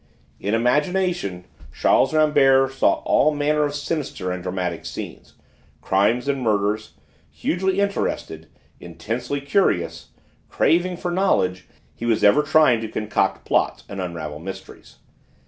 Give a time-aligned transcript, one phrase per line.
[0.39, 5.35] In imagination Charles Rambert saw all manner of sinister and dramatic scenes,
[5.79, 6.93] crimes and murders:
[7.29, 8.47] hugely interested,
[8.79, 10.07] intensely curious,
[10.49, 14.95] craving for knowledge, he was ever trying to concoct plots and unravel mysteries.